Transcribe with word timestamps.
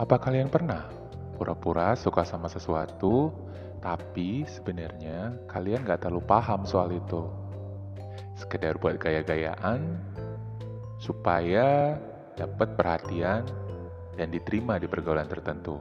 Apa 0.00 0.16
kalian 0.16 0.48
pernah 0.48 0.88
pura-pura 1.36 1.92
suka 1.92 2.24
sama 2.24 2.48
sesuatu, 2.48 3.36
tapi 3.84 4.48
sebenarnya 4.48 5.36
kalian 5.44 5.84
gak 5.84 6.08
terlalu 6.08 6.24
paham 6.24 6.64
soal 6.64 6.88
itu? 6.88 7.28
Sekedar 8.32 8.80
buat 8.80 8.96
gaya-gayaan, 8.96 10.00
supaya 10.96 12.00
dapat 12.32 12.80
perhatian 12.80 13.44
dan 14.16 14.32
diterima 14.32 14.80
di 14.80 14.88
pergaulan 14.88 15.28
tertentu. 15.28 15.76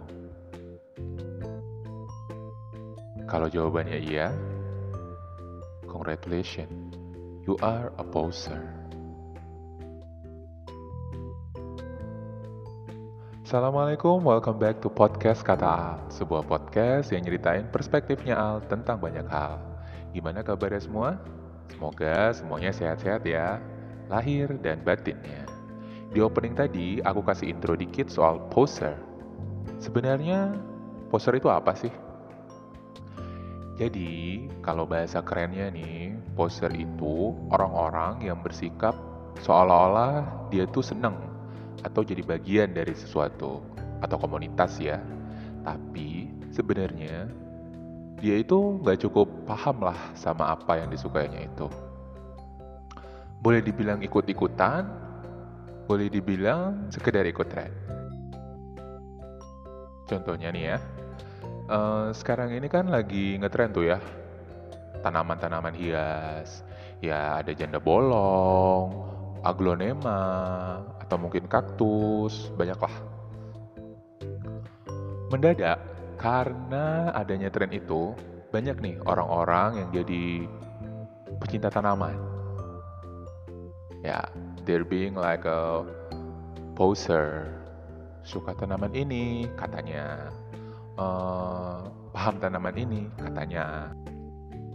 Kalau 3.23 3.47
jawabannya 3.47 4.03
iya, 4.03 4.35
congratulations, 5.87 6.91
you 7.47 7.55
are 7.63 7.95
a 7.95 8.03
poser. 8.03 8.78
Assalamualaikum, 13.49 14.21
welcome 14.21 14.61
back 14.61 14.77
to 14.77 14.93
podcast 14.93 15.41
Kata 15.41 15.65
Al 15.65 15.97
Sebuah 16.13 16.45
podcast 16.45 17.09
yang 17.09 17.25
nyeritain 17.25 17.65
perspektifnya 17.73 18.37
Al 18.37 18.61
tentang 18.69 19.01
banyak 19.01 19.25
hal 19.25 19.57
Gimana 20.13 20.45
kabarnya 20.45 20.77
semua? 20.77 21.17
Semoga 21.73 22.29
semuanya 22.29 22.69
sehat-sehat 22.69 23.25
ya 23.25 23.57
Lahir 24.05 24.53
dan 24.61 24.85
batinnya 24.85 25.49
Di 26.13 26.21
opening 26.21 26.53
tadi, 26.53 27.01
aku 27.01 27.25
kasih 27.25 27.49
intro 27.49 27.73
dikit 27.73 28.13
soal 28.13 28.37
poser 28.53 28.93
Sebenarnya, 29.81 30.53
poser 31.09 31.33
itu 31.33 31.49
apa 31.49 31.73
sih? 31.73 31.89
Jadi, 33.81 34.45
kalau 34.61 34.85
bahasa 34.85 35.25
kerennya 35.25 35.73
nih, 35.73 36.13
poser 36.37 36.69
itu 36.77 37.33
orang-orang 37.49 38.29
yang 38.29 38.45
bersikap 38.45 38.93
seolah-olah 39.41 40.45
dia 40.53 40.69
tuh 40.69 40.85
seneng 40.85 41.38
atau 41.83 42.01
jadi 42.03 42.23
bagian 42.23 42.75
dari 42.75 42.91
sesuatu 42.95 43.63
atau 43.99 44.17
komunitas 44.19 44.79
ya. 44.79 44.99
Tapi 45.63 46.31
sebenarnya 46.51 47.27
dia 48.19 48.35
itu 48.39 48.79
nggak 48.83 48.99
cukup 49.07 49.27
paham 49.47 49.87
lah 49.87 49.99
sama 50.15 50.51
apa 50.51 50.79
yang 50.83 50.91
disukainya 50.91 51.47
itu. 51.47 51.67
Boleh 53.39 53.63
dibilang 53.63 54.03
ikut-ikutan, 54.03 54.83
boleh 55.87 56.11
dibilang 56.11 56.91
sekedar 56.91 57.23
ikut 57.23 57.47
tren. 57.47 57.71
Contohnya 60.09 60.51
nih 60.51 60.63
ya, 60.75 60.77
uh, 61.71 62.11
sekarang 62.11 62.51
ini 62.51 62.67
kan 62.67 62.91
lagi 62.91 63.39
ngetren 63.39 63.71
tuh 63.71 63.87
ya, 63.87 64.01
tanaman-tanaman 65.05 65.71
hias, 65.71 66.65
ya 66.99 67.39
ada 67.39 67.55
janda 67.55 67.79
bolong, 67.79 68.91
aglonema, 69.47 70.83
atau 71.09 71.17
mungkin 71.17 71.49
kaktus, 71.49 72.53
banyaklah. 72.53 72.93
Mendadak, 75.33 75.81
karena 76.21 77.09
adanya 77.17 77.49
tren 77.49 77.73
itu, 77.73 78.13
banyak 78.53 78.77
nih 78.77 78.95
orang-orang 79.09 79.81
yang 79.81 79.89
jadi 79.89 80.45
pecinta 81.41 81.73
tanaman. 81.73 82.13
Ya, 84.05 84.21
they're 84.69 84.85
being 84.85 85.17
like 85.17 85.49
a 85.49 85.81
poser. 86.77 87.49
Suka 88.21 88.53
tanaman 88.53 88.93
ini, 88.93 89.49
katanya. 89.57 90.29
Uh, 90.93 91.89
paham 92.13 92.37
tanaman 92.37 92.77
ini, 92.77 93.09
katanya. 93.17 93.89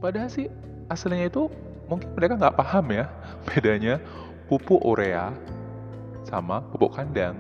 Padahal 0.02 0.26
sih, 0.26 0.50
aslinya 0.90 1.30
itu 1.30 1.46
mungkin 1.86 2.10
mereka 2.18 2.34
nggak 2.42 2.56
paham 2.58 2.90
ya 2.90 3.06
bedanya 3.48 4.00
pupuk 4.48 4.80
urea 4.80 5.32
sama 6.24 6.64
pupuk 6.72 6.96
kandang. 6.96 7.36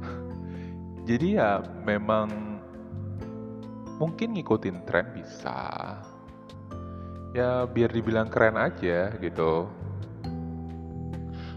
Jadi 1.08 1.38
ya 1.38 1.62
memang 1.84 2.58
mungkin 3.98 4.38
ngikutin 4.38 4.86
tren 4.86 5.06
bisa. 5.12 5.58
Ya 7.36 7.68
biar 7.68 7.92
dibilang 7.92 8.32
keren 8.32 8.56
aja 8.56 9.12
gitu. 9.20 9.68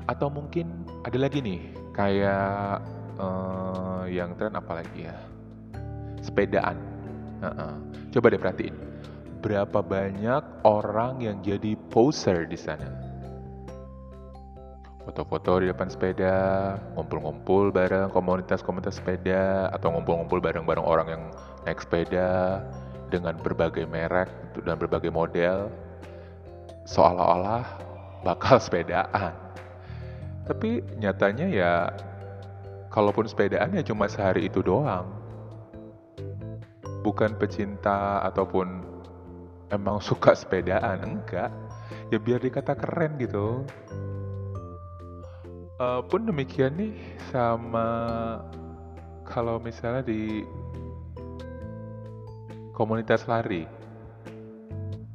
Atau 0.09 0.28
mungkin 0.28 0.83
ada 1.07 1.16
lagi 1.16 1.39
nih 1.39 1.61
kayak 1.95 2.83
uh, 3.16 4.03
yang 4.11 4.35
tren 4.35 4.57
apa 4.57 4.83
lagi 4.83 5.07
ya? 5.07 5.17
Sepedaan. 6.19 6.77
Uh 7.41 7.47
-uh. 7.47 7.73
Coba 8.11 8.29
deh 8.29 8.41
perhatiin. 8.41 8.75
Berapa 9.41 9.81
banyak 9.81 10.44
orang 10.67 11.23
yang 11.23 11.41
jadi 11.41 11.73
poser 11.89 12.45
di 12.45 12.59
sana? 12.59 13.10
Foto-foto 15.01 15.66
di 15.66 15.67
depan 15.73 15.89
sepeda, 15.89 16.38
ngumpul-ngumpul 16.94 17.73
bareng 17.73 18.13
komunitas-komunitas 18.13 19.01
sepeda, 19.01 19.73
atau 19.73 19.89
ngumpul-ngumpul 19.94 20.38
bareng-bareng 20.38 20.85
orang 20.85 21.07
yang 21.09 21.23
naik 21.66 21.81
sepeda 21.81 22.62
dengan 23.09 23.35
berbagai 23.41 23.89
merek 23.89 24.29
dan 24.62 24.78
berbagai 24.78 25.09
model, 25.09 25.73
seolah-olah 26.85 27.66
bakal 28.22 28.62
sepedaan. 28.62 29.34
Tapi 30.45 30.85
nyatanya 31.01 31.47
ya, 31.50 31.73
kalaupun 32.94 33.25
sepedaan 33.25 33.73
ya 33.73 33.81
cuma 33.81 34.06
sehari 34.06 34.45
itu 34.45 34.62
doang. 34.62 35.09
Bukan 37.01 37.33
pecinta 37.41 38.22
ataupun 38.22 38.85
emang 39.73 39.97
suka 39.97 40.38
sepedaan, 40.38 41.01
enggak. 41.01 41.50
Ya 42.13 42.22
biar 42.22 42.44
dikata 42.44 42.78
keren 42.78 43.18
gitu. 43.18 43.66
Uh, 45.81 46.06
pun 46.06 46.30
demikian 46.30 46.78
nih 46.78 46.94
sama 47.34 47.90
kalau 49.25 49.58
misalnya 49.58 50.06
di 50.06 50.46
komunitas 52.69 53.25
lari 53.25 53.66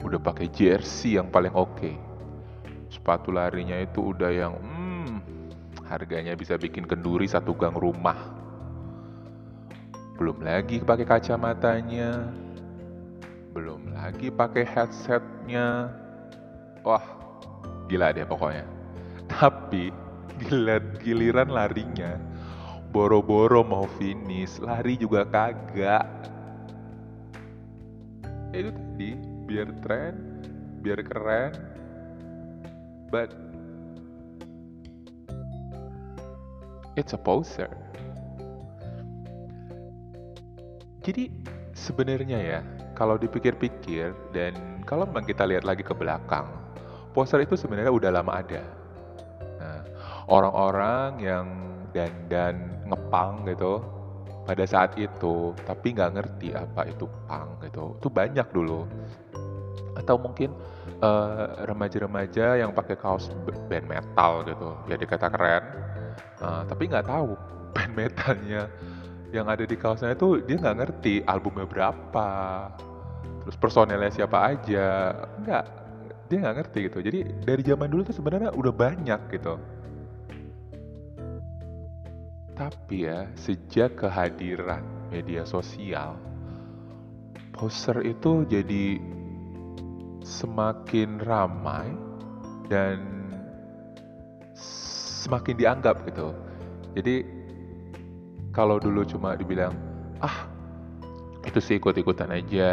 udah 0.02 0.18
pakai 0.18 0.50
jersey 0.50 1.22
yang 1.22 1.30
paling 1.30 1.54
oke. 1.54 1.70
Okay. 1.78 1.94
sepatu 2.90 3.30
larinya 3.30 3.78
itu 3.78 4.10
udah 4.10 4.30
yang 4.30 4.58
hmm, 4.58 5.22
harganya 5.86 6.34
bisa 6.34 6.58
bikin 6.58 6.82
kenduri 6.82 7.30
satu 7.30 7.54
gang 7.54 7.78
rumah. 7.78 8.18
Belum 10.18 10.42
lagi 10.42 10.82
pakai 10.82 11.06
kacamatanya 11.06 12.26
belum 13.54 13.94
lagi 13.94 14.34
pakai 14.34 14.66
headsetnya. 14.66 15.94
Wah 16.82 17.06
gila 17.86 18.10
deh 18.10 18.26
pokoknya. 18.26 18.66
Tapi 19.30 20.05
Giliran, 20.40 21.48
larinya. 21.48 22.20
Boro-boro 22.92 23.64
mau 23.64 23.84
finish 24.00 24.60
lari 24.60 24.96
juga 24.96 25.24
kagak. 25.28 26.06
Ya 28.52 28.56
itu 28.56 28.70
tadi 28.72 29.10
biar 29.48 29.68
tren 29.84 30.14
biar 30.80 31.00
keren. 31.04 31.52
But 33.12 33.32
it's 36.96 37.12
a 37.12 37.20
poser. 37.20 37.68
Jadi 41.04 41.30
sebenarnya 41.76 42.38
ya 42.40 42.60
kalau 42.98 43.20
dipikir-pikir 43.20 44.10
dan 44.32 44.82
kalau 44.88 45.04
memang 45.06 45.28
kita 45.28 45.44
lihat 45.44 45.62
lagi 45.62 45.84
ke 45.84 45.92
belakang 45.92 46.48
poster 47.12 47.44
itu 47.44 47.54
sebenarnya 47.54 47.92
udah 47.92 48.10
lama 48.10 48.32
ada 48.42 48.64
orang-orang 50.26 51.22
yang 51.22 51.46
dandan 51.94 52.82
ngepang 52.86 53.46
gitu 53.46 53.82
pada 54.46 54.62
saat 54.62 54.94
itu 54.94 55.50
tapi 55.66 55.96
nggak 55.96 56.12
ngerti 56.18 56.54
apa 56.54 56.86
itu 56.86 57.10
pang 57.26 57.58
gitu. 57.62 57.98
Itu 57.98 58.08
banyak 58.10 58.46
dulu. 58.54 58.86
Atau 59.98 60.20
mungkin 60.20 60.54
eh, 61.02 61.46
remaja-remaja 61.66 62.60
yang 62.60 62.70
pakai 62.70 62.94
kaos 62.94 63.32
band 63.66 63.86
metal 63.90 64.46
gitu. 64.46 64.70
Ya 64.86 64.94
dikata 64.98 65.30
keren. 65.30 65.64
Uh, 66.36 66.64
tapi 66.68 66.88
nggak 66.88 67.08
tahu 67.08 67.32
band 67.76 67.92
metalnya 67.96 68.68
yang 69.32 69.48
ada 69.52 69.68
di 69.68 69.76
kaosnya 69.76 70.16
itu 70.16 70.40
dia 70.44 70.56
nggak 70.60 70.76
ngerti 70.84 71.14
albumnya 71.26 71.66
berapa. 71.66 72.28
Terus 73.44 73.56
personelnya 73.58 74.12
siapa 74.12 74.54
aja. 74.54 75.12
Nggak 75.42 75.64
dia 76.28 76.36
nggak 76.44 76.56
ngerti 76.60 76.78
gitu. 76.92 76.98
Jadi 77.02 77.18
dari 77.42 77.62
zaman 77.64 77.88
dulu 77.88 78.02
tuh 78.06 78.16
sebenarnya 78.16 78.52
udah 78.54 78.72
banyak 78.72 79.20
gitu 79.32 79.75
tapi 82.56 83.04
ya, 83.04 83.28
sejak 83.36 84.00
kehadiran 84.00 84.80
media 85.12 85.44
sosial, 85.44 86.16
poster 87.52 88.00
itu 88.00 88.48
jadi 88.48 88.96
semakin 90.24 91.20
ramai 91.22 91.92
dan 92.72 93.28
semakin 94.56 95.54
dianggap 95.54 96.02
gitu. 96.08 96.32
Jadi 96.96 97.28
kalau 98.56 98.80
dulu 98.80 99.04
cuma 99.04 99.36
dibilang, 99.36 99.76
ah 100.24 100.48
itu 101.44 101.60
sih 101.60 101.76
ikut-ikutan 101.76 102.32
aja, 102.32 102.72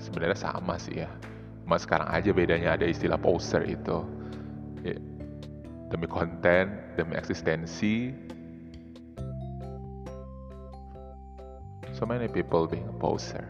sebenarnya 0.00 0.40
sama 0.40 0.80
sih 0.80 1.04
ya. 1.04 1.10
Cuma 1.68 1.76
sekarang 1.76 2.08
aja 2.08 2.32
bedanya 2.32 2.80
ada 2.80 2.88
istilah 2.88 3.20
poster 3.20 3.62
itu. 3.68 4.02
Ya, 4.80 4.96
demi 5.92 6.08
konten, 6.08 6.80
demi 6.96 7.14
eksistensi, 7.14 8.10
So 12.00 12.08
many 12.08 12.32
people 12.32 12.64
being 12.64 12.88
a 12.88 12.96
poser. 12.96 13.44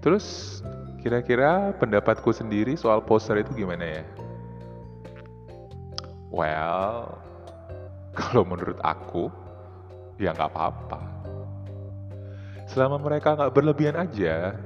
Terus 0.00 0.56
kira-kira 1.04 1.76
pendapatku 1.76 2.32
sendiri 2.32 2.80
soal 2.80 3.04
poser 3.04 3.44
itu 3.44 3.52
gimana 3.52 4.00
ya? 4.00 4.04
Well, 6.32 7.20
kalau 8.16 8.48
menurut 8.48 8.80
aku, 8.80 9.28
ya 10.16 10.32
nggak 10.32 10.48
apa-apa. 10.48 11.00
Selama 12.64 12.96
mereka 12.96 13.36
nggak 13.36 13.52
berlebihan 13.52 14.00
aja, 14.00 14.56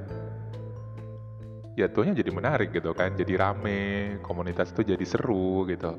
ya 1.75 1.87
tuhnya 1.91 2.15
jadi 2.15 2.31
menarik 2.31 2.71
gitu 2.71 2.95
kan 2.95 3.19
jadi 3.19 3.35
rame 3.35 4.23
komunitas 4.23 4.71
itu 4.71 4.95
jadi 4.95 5.03
seru 5.03 5.67
gitu 5.67 5.99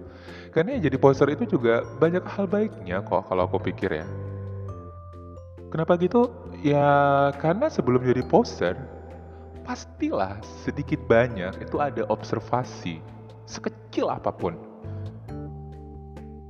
karena 0.56 0.80
jadi 0.80 0.96
poster 0.96 1.28
itu 1.36 1.60
juga 1.60 1.84
banyak 2.00 2.24
hal 2.24 2.48
baiknya 2.48 3.04
kok 3.04 3.28
kalau 3.28 3.44
aku 3.44 3.60
pikir 3.60 3.92
ya 3.92 4.08
kenapa 5.76 6.00
gitu? 6.00 6.32
Ya 6.64 7.36
karena 7.44 7.68
sebelum 7.68 8.00
jadi 8.00 8.24
poster 8.24 8.80
pastilah 9.68 10.40
sedikit 10.64 11.04
banyak 11.04 11.52
itu 11.60 11.84
ada 11.84 12.08
observasi 12.08 13.04
sekecil 13.44 14.08
apa 14.08 14.32
pun. 14.32 14.56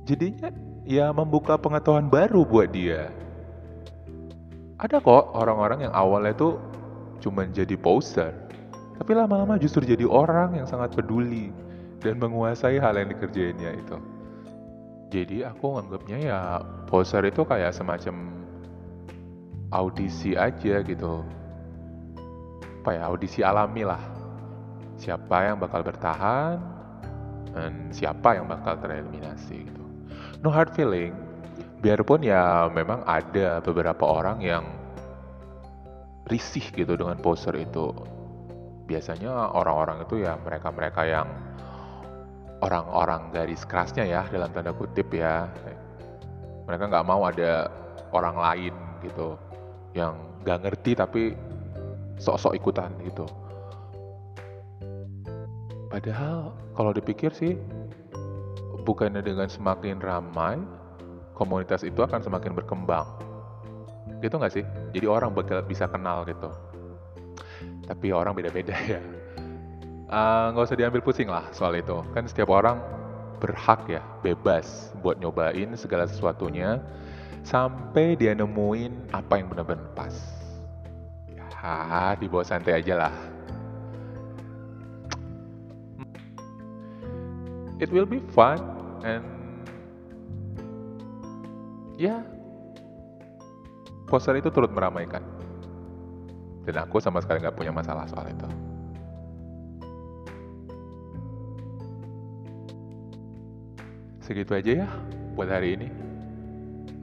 Jadinya 0.06 0.54
ya 0.86 1.10
membuka 1.10 1.58
pengetahuan 1.58 2.06
baru 2.06 2.46
buat 2.46 2.70
dia. 2.70 3.10
Ada 4.78 5.02
kok 5.02 5.34
orang-orang 5.34 5.90
yang 5.90 5.94
awalnya 5.96 6.36
tuh 6.38 6.62
cuman 7.18 7.50
jadi 7.50 7.74
poster 7.74 8.46
tapi 8.96 9.12
lama-lama 9.12 9.60
justru 9.60 9.84
jadi 9.84 10.08
orang 10.08 10.56
yang 10.56 10.68
sangat 10.68 10.96
peduli 10.96 11.52
dan 12.00 12.16
menguasai 12.16 12.80
hal 12.80 12.96
yang 12.96 13.12
dikerjainnya 13.12 13.76
itu. 13.76 13.96
Jadi 15.12 15.44
aku 15.44 15.80
anggapnya 15.80 16.18
ya 16.20 16.38
poser 16.88 17.24
itu 17.28 17.44
kayak 17.44 17.76
semacam 17.76 18.35
audisi 19.70 20.38
aja 20.38 20.82
gitu. 20.82 21.22
Apa 22.82 22.90
ya, 22.94 23.02
audisi 23.10 23.42
alami 23.42 23.82
lah. 23.82 24.02
Siapa 24.96 25.52
yang 25.52 25.58
bakal 25.60 25.84
bertahan 25.84 26.56
dan 27.52 27.90
siapa 27.90 28.38
yang 28.38 28.46
bakal 28.46 28.78
tereliminasi 28.78 29.56
gitu. 29.66 29.84
No 30.40 30.48
hard 30.52 30.72
feeling. 30.72 31.12
Biarpun 31.84 32.24
ya 32.24 32.72
memang 32.72 33.04
ada 33.04 33.60
beberapa 33.60 34.06
orang 34.08 34.40
yang 34.40 34.64
risih 36.26 36.64
gitu 36.74 36.98
dengan 36.98 37.14
poser 37.22 37.54
itu 37.54 37.94
biasanya 38.86 39.54
orang-orang 39.54 40.02
itu 40.02 40.22
ya 40.22 40.38
mereka-mereka 40.42 41.02
yang 41.06 41.26
orang-orang 42.62 43.30
garis 43.30 43.62
kerasnya 43.66 44.06
ya 44.06 44.22
dalam 44.30 44.50
tanda 44.50 44.74
kutip 44.74 45.10
ya 45.14 45.46
mereka 46.66 46.90
nggak 46.90 47.06
mau 47.06 47.22
ada 47.26 47.70
orang 48.10 48.36
lain 48.38 48.74
gitu 49.06 49.38
yang 49.96 50.12
nggak 50.44 50.68
ngerti 50.68 50.92
tapi 50.92 51.22
sok-sok 52.20 52.52
ikutan 52.52 52.92
gitu. 53.08 53.24
Padahal 55.88 56.52
kalau 56.76 56.92
dipikir 56.92 57.32
sih 57.32 57.56
bukannya 58.84 59.24
dengan 59.24 59.48
semakin 59.48 59.96
ramai 59.98 60.60
komunitas 61.32 61.80
itu 61.80 62.04
akan 62.04 62.20
semakin 62.20 62.52
berkembang. 62.52 63.08
Gitu 64.20 64.36
nggak 64.36 64.52
sih? 64.52 64.64
Jadi 64.92 65.06
orang 65.08 65.32
bakal 65.32 65.64
bisa 65.64 65.88
kenal 65.88 66.28
gitu. 66.28 66.52
Tapi 67.88 68.12
orang 68.12 68.36
beda-beda 68.36 68.76
ya. 68.92 69.00
Ah, 70.06 70.54
nggak 70.54 70.62
uh, 70.62 70.68
usah 70.68 70.78
diambil 70.78 71.00
pusing 71.02 71.26
lah 71.32 71.48
soal 71.50 71.72
itu. 71.74 72.04
Kan 72.12 72.28
setiap 72.28 72.52
orang 72.52 72.78
berhak 73.36 73.84
ya 73.88 74.00
bebas 74.24 74.92
buat 75.04 75.20
nyobain 75.20 75.76
segala 75.76 76.08
sesuatunya 76.08 76.80
sampai 77.46 78.18
dia 78.18 78.34
nemuin 78.34 79.14
apa 79.14 79.38
yang 79.38 79.46
benar-benar 79.46 79.86
pas 79.94 80.10
ya 81.30 82.18
dibawa 82.18 82.42
santai 82.42 82.82
aja 82.82 83.06
lah 83.06 83.14
it 87.78 87.86
will 87.94 88.08
be 88.08 88.18
fun 88.34 88.58
and 89.06 89.22
ya 91.94 92.18
yeah, 92.18 92.20
poster 94.10 94.34
itu 94.34 94.50
turut 94.50 94.74
meramaikan 94.74 95.22
dan 96.66 96.82
aku 96.82 96.98
sama 96.98 97.22
sekali 97.22 97.38
nggak 97.38 97.54
punya 97.54 97.70
masalah 97.70 98.10
soal 98.10 98.26
itu. 98.26 98.48
Segitu 104.18 104.58
aja 104.58 104.70
ya 104.82 104.88
buat 105.38 105.46
hari 105.46 105.78
ini. 105.78 105.88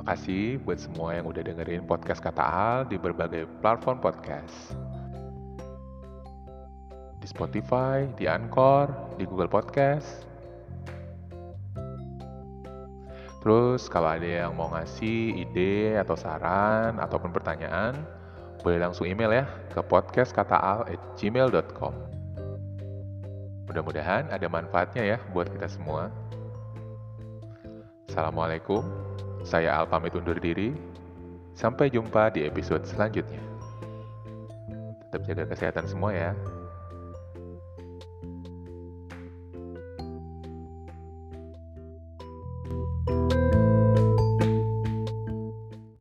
Makasih 0.04 0.60
buat 0.68 0.84
semua 0.84 1.16
yang 1.16 1.32
udah 1.32 1.40
dengerin 1.40 1.88
podcast 1.88 2.20
Kata 2.20 2.44
Al 2.44 2.84
di 2.92 3.00
berbagai 3.00 3.48
platform 3.64 4.04
podcast. 4.04 4.76
Di 7.24 7.28
Spotify, 7.32 8.04
di 8.20 8.28
Anchor, 8.28 8.92
di 9.16 9.24
Google 9.24 9.48
Podcast. 9.48 10.28
Terus 13.40 13.88
kalau 13.88 14.12
ada 14.12 14.28
yang 14.28 14.52
mau 14.60 14.76
ngasih 14.76 15.40
ide 15.40 15.96
atau 15.96 16.20
saran 16.20 17.00
ataupun 17.00 17.32
pertanyaan, 17.32 17.96
boleh 18.60 18.84
langsung 18.84 19.08
email 19.08 19.32
ya 19.32 19.48
ke 19.72 19.80
podcastkataal@gmail.com. 19.88 21.94
Mudah-mudahan 23.72 24.28
ada 24.28 24.52
manfaatnya 24.52 25.16
ya 25.16 25.18
buat 25.32 25.48
kita 25.48 25.72
semua. 25.72 26.12
Assalamualaikum, 28.12 28.84
saya 29.44 29.76
Al 29.78 29.86
pamit 29.86 30.16
undur 30.16 30.40
diri. 30.40 30.72
Sampai 31.54 31.94
jumpa 31.94 32.34
di 32.34 32.50
episode 32.50 32.82
selanjutnya. 32.88 33.38
Tetap 35.06 35.22
jaga 35.30 35.44
kesehatan 35.46 35.86
semua 35.86 36.10
ya. 36.16 36.32